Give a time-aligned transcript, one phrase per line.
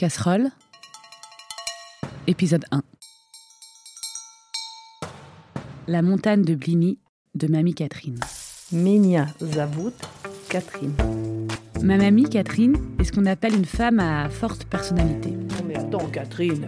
[0.00, 0.48] Casserole,
[2.26, 2.82] épisode 1.
[5.88, 6.98] La montagne de Bligny
[7.34, 8.18] de Mamie Catherine.
[8.72, 9.92] Minia Zavout,
[10.48, 10.94] Catherine.
[11.82, 15.32] Ma mamie Catherine est ce qu'on appelle une femme à forte personnalité.
[15.32, 16.66] Non mais attends, Catherine.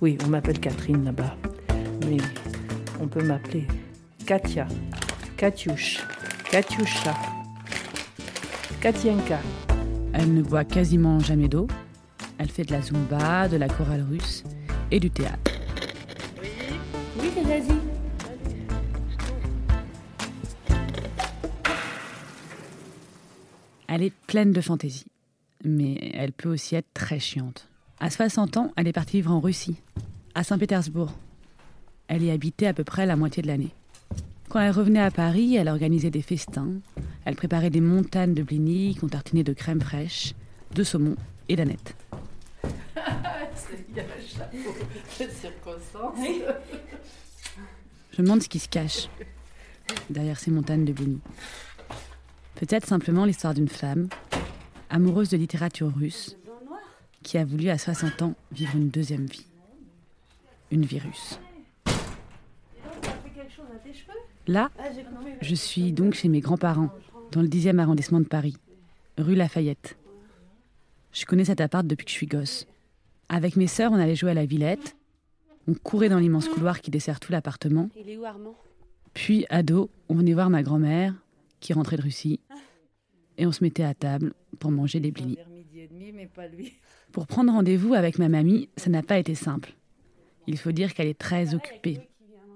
[0.00, 1.36] Oui, on m'appelle Catherine là-bas.
[2.06, 2.18] Mais
[3.00, 3.66] on peut m'appeler
[4.26, 4.68] Katia,
[5.36, 6.06] Katyush,
[6.48, 7.16] Katyusha,
[8.80, 9.40] Katienka.
[10.12, 11.66] Elle ne boit quasiment jamais d'eau.
[12.40, 14.44] Elle fait de la zumba, de la chorale russe
[14.90, 15.52] et du théâtre.
[17.20, 17.76] Oui, vas-y.
[23.88, 25.04] Elle est pleine de fantaisie,
[25.66, 27.68] mais elle peut aussi être très chiante.
[27.98, 29.76] À 60 ans, elle est partie vivre en Russie,
[30.34, 31.12] à Saint-Pétersbourg.
[32.08, 33.74] Elle y habitait à peu près la moitié de l'année.
[34.48, 36.72] Quand elle revenait à Paris, elle organisait des festins.
[37.26, 40.32] Elle préparait des montagnes de blinis qu'on tartinait de crème fraîche,
[40.74, 41.16] de saumon
[41.50, 41.94] et d'aneth.
[48.12, 49.08] Je me demande ce qui se cache
[50.08, 51.20] derrière ces montagnes de blinis.
[52.56, 54.08] Peut-être simplement l'histoire d'une femme,
[54.90, 56.36] amoureuse de littérature russe,
[57.22, 59.46] qui a voulu à 60 ans vivre une deuxième vie.
[60.70, 61.40] Une virus.
[64.46, 64.70] Là,
[65.40, 66.90] je suis donc chez mes grands-parents,
[67.32, 68.56] dans le 10e arrondissement de Paris,
[69.16, 69.96] rue Lafayette.
[71.12, 72.66] Je connais cet appart depuis que je suis gosse.
[73.32, 74.96] Avec mes sœurs, on allait jouer à la Villette.
[75.68, 77.88] On courait dans l'immense couloir qui dessert tout l'appartement.
[77.96, 78.56] Il est où Armand?
[79.14, 81.14] Puis, ado, on venait voir ma grand-mère,
[81.60, 82.40] qui rentrait de Russie,
[83.38, 85.38] et on se mettait à table pour manger des blinis.
[87.12, 89.74] Pour prendre rendez-vous avec ma mamie, ça n'a pas été simple.
[90.48, 92.00] Il faut dire qu'elle est très occupée,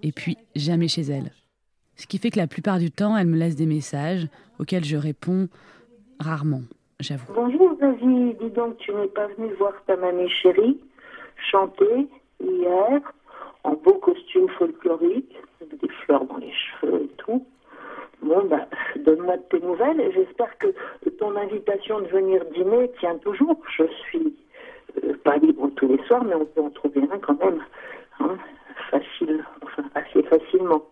[0.02, 1.30] et puis jamais chez elle.
[1.94, 4.26] Ce qui fait que la plupart du temps, elle me laisse des messages
[4.58, 5.48] auxquels je réponds
[6.18, 6.62] rarement,
[7.04, 7.32] j'avoue.
[7.34, 10.78] Bonjour Zazie, dis donc tu n'es pas venue voir ta mamie chérie
[11.50, 12.08] chanter
[12.40, 13.00] hier
[13.64, 17.46] en beau costume folklorique, avec des fleurs dans les cheveux et tout.
[18.22, 18.66] Bon bah
[19.04, 20.68] donne-moi de tes nouvelles j'espère que
[21.18, 23.60] ton invitation de venir dîner tient toujours.
[23.76, 24.34] Je suis
[25.04, 27.60] euh, pas libre tous les soirs, mais on peut en trouver un quand même.
[28.20, 28.36] hein,
[28.90, 30.82] facile, enfin assez facilement.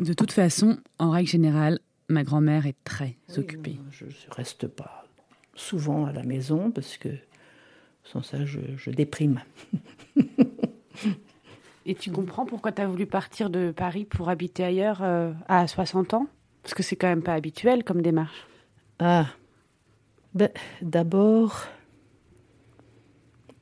[0.00, 1.78] De toute façon, en règle générale,
[2.08, 3.76] ma grand-mère est très occupée.
[3.90, 5.04] Je ne reste pas
[5.54, 7.08] souvent à la maison parce que
[8.04, 9.40] sans ça, je, je déprime.
[11.86, 15.66] Et tu comprends pourquoi tu as voulu partir de Paris pour habiter ailleurs euh, à
[15.66, 16.26] 60 ans?
[16.62, 18.46] Parce que c'est quand même pas habituel comme démarche.
[18.98, 19.26] Ah,
[20.34, 20.50] ben,
[20.82, 21.64] d'abord,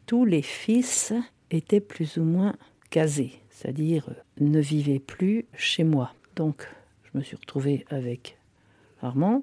[0.07, 1.13] tous les fils
[1.51, 2.55] étaient plus ou moins
[2.91, 6.13] casés, c'est-à-dire euh, ne vivaient plus chez moi.
[6.35, 6.69] Donc,
[7.05, 8.37] je me suis retrouvée avec
[9.01, 9.43] Armand,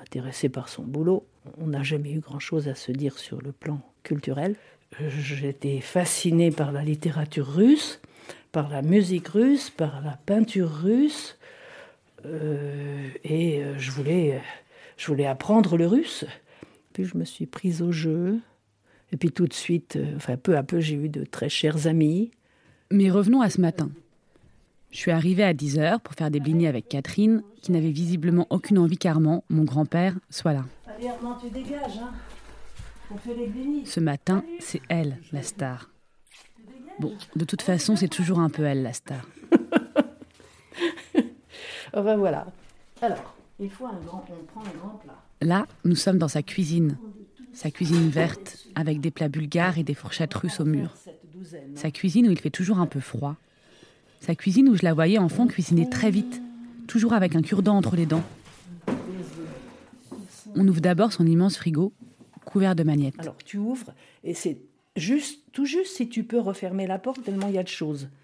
[0.00, 1.26] intéressé par son boulot.
[1.58, 4.56] On n'a jamais eu grand-chose à se dire sur le plan culturel.
[5.00, 8.00] Euh, J'étais fascinée par la littérature russe,
[8.52, 11.38] par la musique russe, par la peinture russe,
[12.26, 14.40] euh, et euh, je voulais,
[14.96, 16.24] je voulais apprendre le russe.
[16.92, 18.38] Puis je me suis prise au jeu.
[19.12, 21.86] Et puis tout de suite, euh, enfin peu à peu, j'ai eu de très chers
[21.86, 22.30] amis.
[22.90, 23.90] Mais revenons à ce matin.
[24.90, 28.78] Je suis arrivée à 10h pour faire des blinis avec Catherine, qui n'avait visiblement aucune
[28.78, 30.66] envie qu'Armand, mon grand-père, soit là.
[31.40, 32.12] Tu dégages, hein
[33.10, 33.84] On fait les bénis.
[33.86, 35.90] Ce matin, c'est elle, la star.
[37.00, 39.26] Bon, de toute façon, c'est toujours un peu elle, la star.
[41.94, 42.46] Enfin voilà.
[43.02, 45.20] Alors, il faut un grand, on prend un grand plat.
[45.40, 46.96] Là, nous sommes dans sa cuisine.
[47.52, 50.94] Sa cuisine verte, avec des plats bulgares et des fourchettes russes au mur.
[51.74, 53.34] Sa cuisine où il fait toujours un peu froid.
[54.20, 56.40] Sa cuisine où je la voyais enfant cuisiner très vite,
[56.86, 58.24] toujours avec un cure-dent entre les dents.
[60.54, 61.92] On ouvre d'abord son immense frigo,
[62.44, 63.14] couvert de magnettes.
[63.18, 63.92] Alors tu ouvres
[64.24, 64.60] et c'est
[64.96, 68.08] juste, tout juste si tu peux refermer la porte tellement il y a de choses.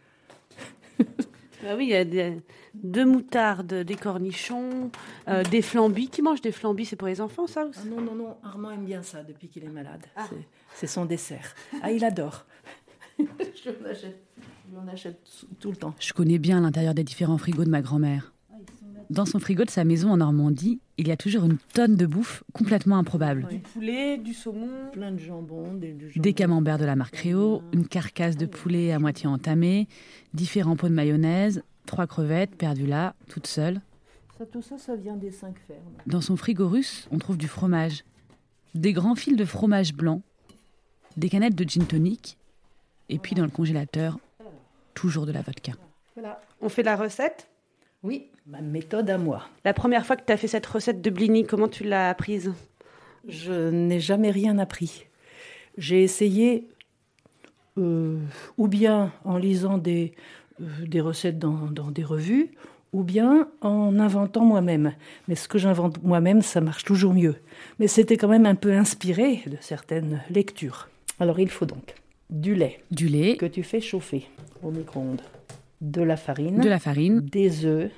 [1.65, 2.41] Bah oui, il y a des-
[2.75, 4.93] deux moutardes, des cornichons,
[5.27, 6.09] euh, des flambis.
[6.09, 8.85] Qui mange des flambis C'est pour les enfants, ça Ah non, non, non, Armand aime
[8.85, 10.07] bien ça depuis qu'il est malade.
[10.29, 10.47] C'est-
[10.77, 11.57] C'est son dessert.
[11.83, 12.47] Ah, il adore.
[13.19, 14.23] je lui en achète,
[14.67, 15.21] je lui en achète
[15.59, 15.95] tout le temps.
[15.99, 18.33] Je connais bien l'intérieur des différents frigos de ma grand-mère.
[19.11, 22.05] Dans son frigo de sa maison en Normandie, il y a toujours une tonne de
[22.05, 23.47] bouffe complètement improbable.
[23.49, 24.91] Du poulet, du saumon.
[24.93, 26.21] Plein de jambon, des, du jambon.
[26.21, 29.89] Des camemberts de la marque Réau, une carcasse de poulet à moitié entamée,
[30.35, 33.81] différents pots de mayonnaise, trois crevettes perdues là, toutes seules.
[34.37, 35.81] Ça, tout ça, ça vient des cinq fermes.
[36.07, 38.05] Dans son frigo russe, on trouve du fromage,
[38.75, 40.21] des grands fils de fromage blanc,
[41.17, 42.37] des canettes de gin tonic,
[43.09, 44.19] et puis dans le congélateur,
[44.93, 45.73] toujours de la vodka.
[46.15, 46.43] Voilà.
[46.61, 47.49] On fait la recette
[48.03, 49.43] Oui, ma méthode à moi.
[49.65, 52.53] La première fois que tu as fait cette recette de blini, comment tu l'as apprise?
[53.27, 55.07] Je n'ai jamais rien appris.
[55.77, 56.69] J'ai essayé
[57.77, 58.19] euh,
[58.57, 60.15] ou bien en lisant des,
[60.61, 62.51] euh, des recettes dans, dans des revues,
[62.93, 64.95] ou bien en inventant moi-même.
[65.27, 67.37] Mais ce que j'invente moi-même, ça marche toujours mieux.
[67.79, 70.89] Mais c'était quand même un peu inspiré de certaines lectures.
[71.21, 71.95] Alors il faut donc
[72.31, 74.27] du lait Du lait, que tu fais chauffer
[74.63, 75.23] au micro-ondes,
[75.81, 77.91] de la farine, de la farine, des œufs,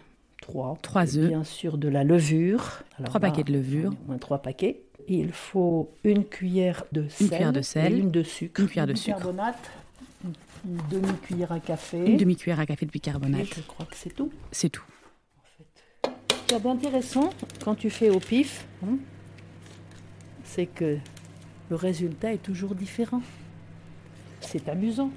[0.42, 1.28] trois, Trois et œufs.
[1.28, 2.82] bien sûr de la levure.
[2.98, 3.92] Alors Trois là, paquets de levure.
[3.92, 4.80] Au moins trois paquets.
[5.08, 8.86] Il faut une cuillère de sel, cuillère de sel, et une de sucre, une cuillère
[8.86, 9.16] de sucre.
[9.16, 9.70] bicarbonate,
[10.24, 11.98] une demi-cuillère à café.
[12.06, 13.46] une demi-cuillère à café de Et bicarbonate.
[13.56, 14.30] je crois que c'est tout.
[14.52, 14.84] C'est tout.
[16.04, 17.30] Ce qui est intéressant
[17.64, 18.96] quand tu fais au pif, hein,
[20.44, 20.98] c'est que
[21.70, 23.22] le résultat est toujours différent.
[24.40, 25.10] C'est amusant.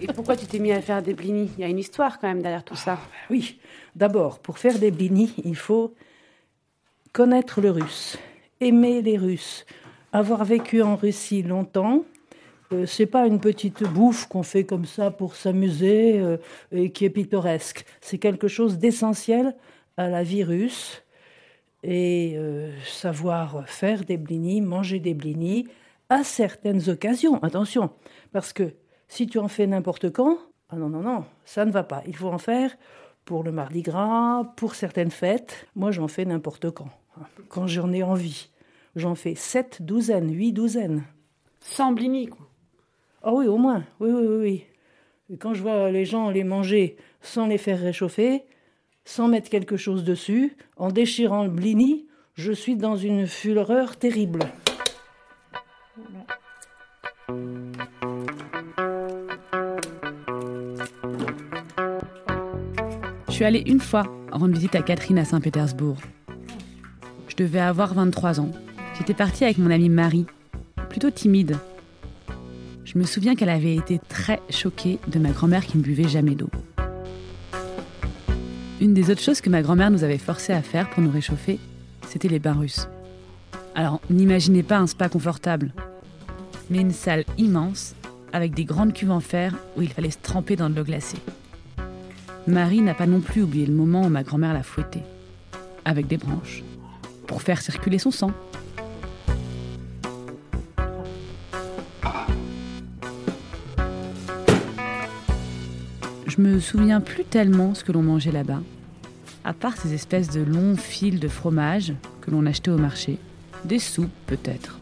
[0.00, 1.50] Et pourquoi tu t'es mis à faire des blinis?
[1.56, 2.98] Il y a une histoire quand même derrière tout ça.
[3.30, 3.58] Oui,
[3.94, 5.94] d'abord, pour faire des blinis, il faut
[7.12, 8.18] connaître le russe,
[8.60, 9.66] aimer les Russes,
[10.12, 12.04] avoir vécu en Russie longtemps.
[12.72, 16.36] Euh, c'est pas une petite bouffe qu'on fait comme ça pour s'amuser euh,
[16.70, 17.84] et qui est pittoresque.
[18.00, 19.56] C'est quelque chose d'essentiel
[19.96, 21.02] à la vie russe.
[21.84, 25.68] Et euh, savoir faire des blinis, manger des blinis
[26.08, 27.40] à certaines occasions.
[27.42, 27.90] Attention,
[28.32, 28.72] parce que
[29.08, 30.38] si tu en fais n'importe quand,
[30.70, 32.02] ah non, non, non, ça ne va pas.
[32.06, 32.76] Il faut en faire
[33.24, 35.66] pour le Mardi Gras, pour certaines fêtes.
[35.74, 36.88] Moi, j'en fais n'importe quand.
[37.48, 38.50] Quand j'en ai envie.
[38.96, 41.04] J'en fais sept douzaines, huit douzaines.
[41.60, 42.46] Sans blini, quoi.
[43.22, 43.84] Ah oui, au moins.
[44.00, 44.64] Oui, oui, oui, oui.
[45.30, 48.44] Et quand je vois les gens les manger sans les faire réchauffer,
[49.04, 54.40] sans mettre quelque chose dessus, en déchirant le blini, je suis dans une fureur terrible.
[63.38, 64.02] Suis allée une fois
[64.32, 65.96] rendre visite à Catherine à Saint-Pétersbourg.
[67.28, 68.50] Je devais avoir 23 ans.
[68.98, 70.26] J'étais partie avec mon amie Marie,
[70.88, 71.56] plutôt timide.
[72.84, 76.34] Je me souviens qu'elle avait été très choquée de ma grand-mère qui ne buvait jamais
[76.34, 76.50] d'eau.
[78.80, 81.60] Une des autres choses que ma grand-mère nous avait forcé à faire pour nous réchauffer,
[82.08, 82.88] c'était les bains russes.
[83.76, 85.72] Alors, n'imaginez pas un spa confortable,
[86.70, 87.94] mais une salle immense
[88.32, 91.18] avec des grandes cuves en fer où il fallait se tremper dans de l'eau glacée.
[92.48, 95.02] Marie n'a pas non plus oublié le moment où ma grand-mère l'a fouetté,
[95.84, 96.64] avec des branches,
[97.26, 98.30] pour faire circuler son sang.
[106.26, 108.62] Je me souviens plus tellement ce que l'on mangeait là-bas,
[109.44, 111.92] à part ces espèces de longs fils de fromage
[112.22, 113.18] que l'on achetait au marché,
[113.66, 114.78] des soupes peut-être,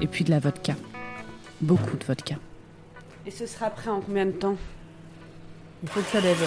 [0.00, 0.74] et puis de la vodka,
[1.60, 2.36] beaucoup de vodka.
[3.26, 4.56] Et ce sera prêt en combien de temps?
[5.84, 6.42] Il faut que ça lève.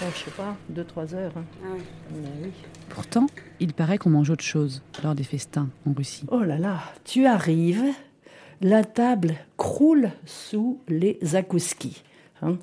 [0.00, 1.32] Oh, je sais pas, 2-3 heures.
[1.36, 1.44] hein.
[1.64, 1.80] Ah ouais.
[2.12, 2.52] Mais oui.
[2.88, 3.26] Pourtant,
[3.58, 6.24] il paraît qu'on mange autre chose lors des festins en Russie.
[6.30, 7.82] Oh là là, tu arrives,
[8.60, 12.04] la table croule sous les zakouskis,
[12.42, 12.56] hein,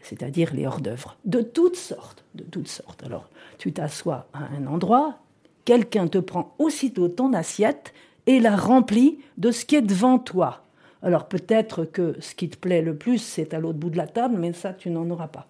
[0.00, 3.04] c'est-à-dire les hors-d'œuvre, de toutes sortes, de toutes sortes.
[3.04, 3.28] Alors,
[3.58, 5.18] tu t'assois à un endroit,
[5.64, 7.94] quelqu'un te prend aussitôt ton assiette
[8.26, 10.61] et la remplit de ce qui est devant toi.
[11.02, 14.06] Alors peut-être que ce qui te plaît le plus, c'est à l'autre bout de la
[14.06, 15.48] table, mais ça, tu n'en auras pas.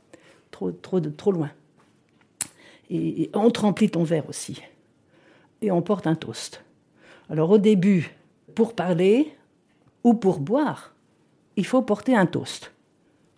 [0.50, 1.50] Trop, trop, de, trop loin.
[2.90, 4.62] Et, on te remplit ton verre aussi.
[5.60, 6.62] Et on porte un toast.
[7.30, 8.14] Alors au début,
[8.54, 9.32] pour parler
[10.04, 10.94] ou pour boire,
[11.56, 12.72] il faut porter un toast.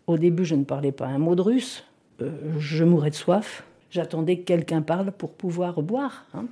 [0.06, 1.84] Au début, je ne parlais pas un mot de russe.
[2.20, 3.64] Euh, je mourais de soif.
[3.90, 6.26] J'attendais que quelqu'un parle pour pouvoir boire.
[6.34, 6.46] hein.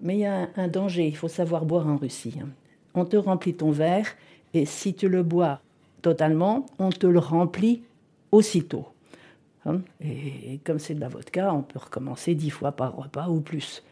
[0.00, 2.34] Mais il y a un, un danger, il faut savoir boire en Russie.
[2.42, 2.48] hein.
[2.94, 4.06] On te remplit ton verre
[4.54, 5.60] et si tu le bois
[6.02, 7.82] totalement, on te le remplit
[8.30, 8.86] aussitôt.
[9.66, 9.80] hein.
[10.00, 13.82] Et, comme c'est de la vodka, on peut recommencer dix fois par repas ou plus.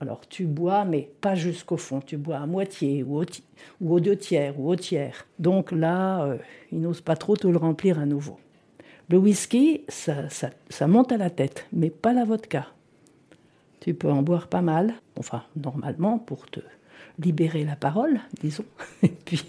[0.00, 2.00] Alors tu bois, mais pas jusqu'au fond.
[2.00, 3.22] Tu bois à moitié ou,
[3.86, 5.26] au deux tiers ou au tiers.
[5.38, 6.36] Donc là, euh,
[6.70, 8.38] il n'ose pas trop te le remplir à nouveau.
[9.08, 12.66] Le whisky, ça, ça, ça monte à la tête, mais pas la vodka.
[13.80, 16.60] Tu peux en boire pas mal, enfin normalement pour te
[17.18, 18.64] libérer la parole, disons,
[19.02, 19.44] et puis,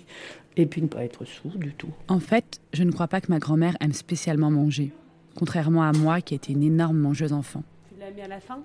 [0.58, 1.92] et puis ne pas être sourd du tout.
[2.08, 4.92] En fait, je ne crois pas que ma grand-mère aime spécialement manger,
[5.36, 7.64] contrairement à moi qui étais une énorme mangeuse enfant.
[7.90, 8.60] Tu l'as mis à la fin?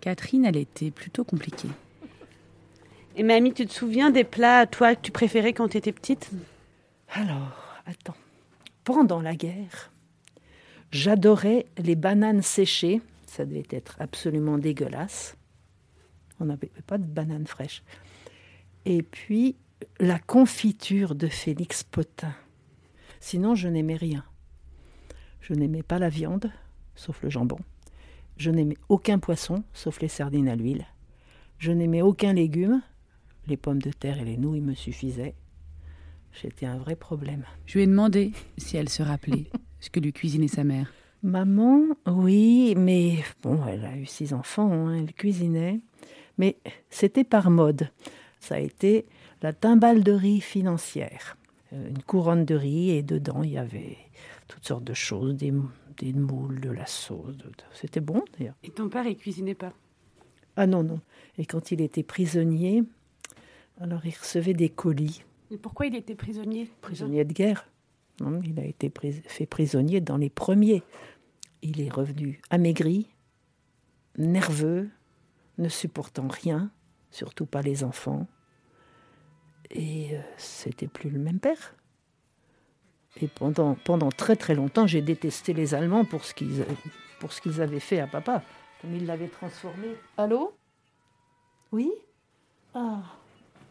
[0.00, 1.68] Catherine, elle était plutôt compliquée.
[3.16, 6.30] Et mamie, tu te souviens des plats, toi, que tu préférais quand tu étais petite?
[7.12, 8.16] Alors, attends.
[8.84, 9.90] Pendant la guerre,
[10.90, 13.00] j'adorais les bananes séchées.
[13.26, 15.36] Ça devait être absolument dégueulasse.
[16.40, 17.82] On n'avait pas de bananes fraîches.
[18.86, 19.56] Et puis,
[19.98, 22.34] la confiture de Félix Potin.
[23.20, 24.24] Sinon, je n'aimais rien.
[25.40, 26.50] Je n'aimais pas la viande,
[26.94, 27.58] sauf le jambon.
[28.36, 30.86] Je n'aimais aucun poisson, sauf les sardines à l'huile.
[31.58, 32.82] Je n'aimais aucun légume.
[33.46, 35.34] Les pommes de terre et les nouilles me suffisaient.
[36.32, 37.44] j'étais un vrai problème.
[37.66, 39.46] Je lui ai demandé si elle se rappelait
[39.80, 40.92] ce que lui cuisinait sa mère.
[41.22, 45.80] Maman, oui, mais bon, elle a eu six enfants, hein, elle cuisinait,
[46.38, 46.56] mais
[46.88, 47.90] c'était par mode.
[48.40, 49.04] Ça a été
[49.42, 51.36] la timbale de riz financière.
[51.72, 53.96] Euh, une couronne de riz et dedans il y avait
[54.48, 55.52] toutes sortes de choses, des,
[55.98, 57.36] des moules, de la sauce.
[57.36, 58.54] de- C'était bon d'ailleurs.
[58.64, 59.72] Et ton père, il cuisinait pas?
[60.56, 61.00] Ah non, non.
[61.38, 62.82] Et quand il était prisonnier,
[63.80, 65.22] alors il recevait des colis.
[65.52, 67.66] Et pourquoi il était prisonnier Prisonnier de guerre.
[68.20, 70.82] Non, il a été pris- fait prisonnier dans les premiers.
[71.62, 73.06] Il est revenu amaigri,
[74.18, 74.90] nerveux,
[75.58, 76.70] ne supportant rien,
[77.10, 78.26] surtout pas les enfants.
[79.70, 81.74] Et euh, c'était plus le même père.
[83.20, 86.64] Et pendant, pendant très très longtemps, j'ai détesté les Allemands pour ce qu'ils
[87.18, 88.42] pour ce qu'ils avaient fait à papa,
[88.80, 89.88] comme ils l'avaient transformé.
[90.16, 90.54] Allô?
[91.70, 91.90] Oui?
[92.74, 93.02] Ah,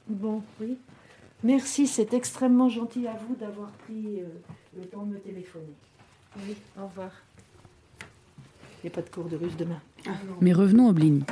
[0.07, 0.77] bon, oui.
[1.43, 4.27] Merci, c'est extrêmement gentil à vous d'avoir pris euh,
[4.77, 5.73] le temps de me téléphoner.
[6.37, 7.11] Oui, au revoir.
[8.83, 9.81] Il n'y a pas de cours de russe demain.
[10.41, 11.23] Mais revenons au blini.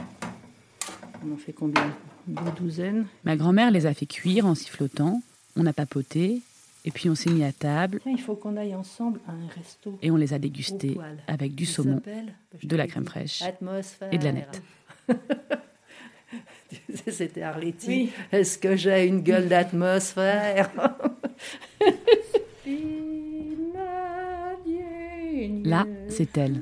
[1.26, 1.94] On en fait combien?
[3.24, 5.22] Ma grand-mère les a fait cuire en sifflotant,
[5.56, 6.42] on a papoté,
[6.86, 9.48] et puis on s'est mis à table Tiens, il faut qu'on aille ensemble à un
[9.56, 9.98] resto.
[10.02, 12.02] et on les a dégustés avec du saumon
[12.62, 14.10] je de la crème fraîche Atmosphère.
[14.12, 14.62] et de la nette.
[17.10, 17.88] C'était Arletty.
[17.88, 18.12] Oui.
[18.32, 20.70] Est-ce que j'ai une gueule d'atmosphère?
[25.64, 26.62] Là, c'est elle,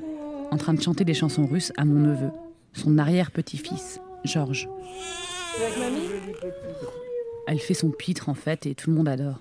[0.50, 2.30] en train de chanter des chansons russes à mon neveu,
[2.72, 4.68] son arrière-petit-fils, Georges.
[7.46, 9.36] Elle fait son pitre en fait et tout le monde adore.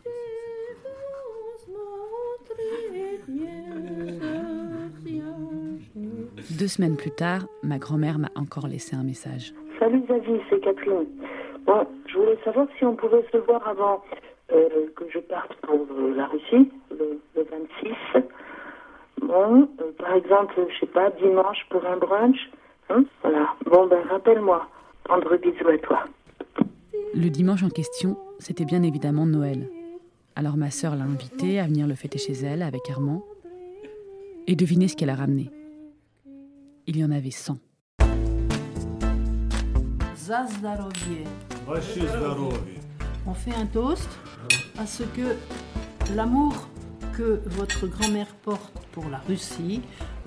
[6.58, 9.54] Deux semaines plus tard, ma grand-mère m'a encore laissé un message.
[9.80, 11.06] Salut Zazie, c'est Catherine.
[11.66, 14.04] Bon, je voulais savoir si on pouvait se voir avant
[14.54, 18.24] euh, que je parte pour euh, la Russie, le, le 26.
[19.22, 22.38] Bon, euh, par exemple, je sais pas, dimanche pour un brunch.
[22.90, 23.48] Hein voilà.
[23.66, 24.68] Bon, ben rappelle-moi.
[25.84, 26.04] Toi.
[27.14, 29.70] Le dimanche en question, c'était bien évidemment Noël.
[30.36, 33.24] Alors ma sœur l'a invitée à venir le fêter chez elle avec Armand.
[34.48, 35.52] Et devinez ce qu'elle a ramené.
[36.88, 37.58] Il y en avait 100.
[43.28, 44.10] On fait un toast
[44.78, 45.36] à ce que
[46.16, 46.68] l'amour
[47.16, 49.82] que votre grand-mère porte pour la Russie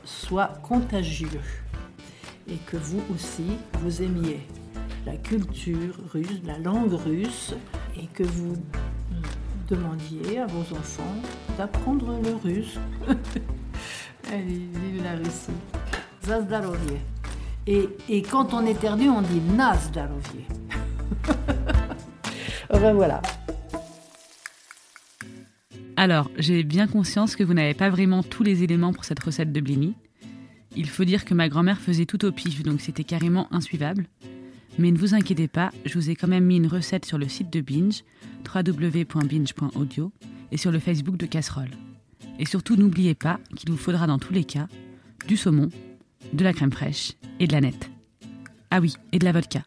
[0.04, 1.28] soit contagieux
[2.48, 4.40] et que vous aussi vous aimiez
[5.06, 7.54] la culture russe, la langue russe
[7.96, 8.56] et que vous
[9.68, 11.14] demandiez à vos enfants
[11.56, 12.78] d'apprendre le russe.
[14.32, 15.52] Allez, vive la Russie.
[16.24, 16.98] Zazdarovie.
[17.66, 20.44] Et, et quand on éternue, on dit Nazdarovie.
[22.70, 23.22] Enfin voilà.
[25.96, 29.52] Alors, j'ai bien conscience que vous n'avez pas vraiment tous les éléments pour cette recette
[29.52, 29.94] de blini.
[30.76, 34.06] Il faut dire que ma grand-mère faisait tout au pif, donc c'était carrément insuivable.
[34.78, 37.28] Mais ne vous inquiétez pas, je vous ai quand même mis une recette sur le
[37.28, 38.04] site de Binge,
[38.54, 40.12] www.binge.audio,
[40.52, 41.70] et sur le Facebook de Casserole.
[42.38, 44.68] Et surtout, n'oubliez pas qu'il vous faudra dans tous les cas
[45.26, 45.68] du saumon,
[46.32, 47.90] de la crème fraîche et de la nette.
[48.70, 49.64] Ah oui, et de la vodka.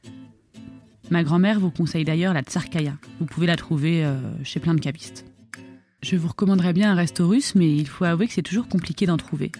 [1.10, 2.94] Ma grand-mère vous conseille d'ailleurs la tsarkaya.
[3.20, 5.25] Vous pouvez la trouver euh, chez plein de capistes.
[6.01, 9.06] Je vous recommanderais bien un resto russe, mais il faut avouer que c'est toujours compliqué
[9.06, 9.51] d'en trouver.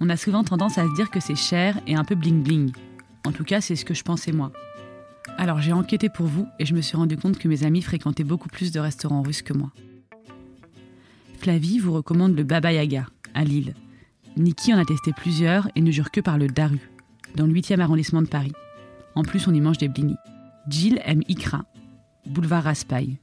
[0.00, 2.74] On a souvent tendance à se dire que c'est cher et un peu bling-bling.
[3.24, 4.52] En tout cas, c'est ce que je pensais moi.
[5.38, 8.24] Alors j'ai enquêté pour vous et je me suis rendu compte que mes amis fréquentaient
[8.24, 9.72] beaucoup plus de restaurants russes que moi.
[11.38, 13.74] Flavie vous recommande le Baba Yaga, à Lille.
[14.36, 16.78] Niki en a testé plusieurs et ne jure que par le Daru,
[17.34, 18.52] dans le 8e arrondissement de Paris.
[19.14, 20.16] En plus, on y mange des blinis.
[20.68, 21.64] Jill aime Ikra,
[22.26, 23.18] boulevard Raspail.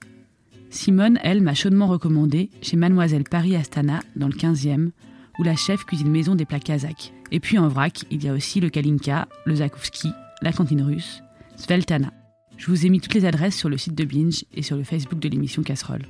[0.69, 4.91] Simone, elle, m'a chaudement recommandé chez Mademoiselle Paris Astana, dans le 15e,
[5.39, 7.13] où la chef cuisine maison des plats kazakhs.
[7.31, 10.11] Et puis en vrac, il y a aussi le Kalinka, le Zakowski,
[10.41, 11.23] la cantine russe,
[11.59, 12.13] Sveltana.
[12.57, 14.83] Je vous ai mis toutes les adresses sur le site de Binge et sur le
[14.83, 16.05] Facebook de l'émission Casserole.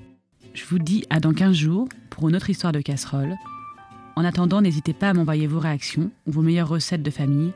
[0.54, 3.36] Je vous dis à dans 15 jours pour une autre histoire de casserole.
[4.16, 7.52] En attendant, n'hésitez pas à m'envoyer vos réactions, vos meilleures recettes de famille,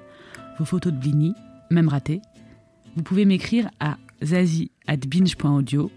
[0.58, 1.34] vos photos de blini,
[1.70, 2.22] même ratées.
[2.96, 5.92] Vous pouvez m'écrire à zazie.binge.audio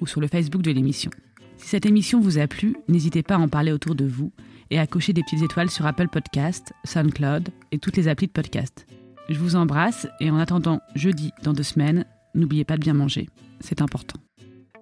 [0.00, 1.10] ou sur le Facebook de l'émission.
[1.58, 4.32] Si cette émission vous a plu, n'hésitez pas à en parler autour de vous
[4.70, 8.32] et à cocher des petites étoiles sur Apple Podcast, SoundCloud et toutes les applis de
[8.32, 8.86] podcast.
[9.28, 12.04] Je vous embrasse et en attendant jeudi dans deux semaines,
[12.34, 13.28] n'oubliez pas de bien manger.
[13.60, 14.20] C'est important.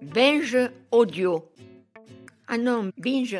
[0.01, 0.57] Binge
[0.91, 1.43] audio.
[2.47, 3.37] Ah non, binge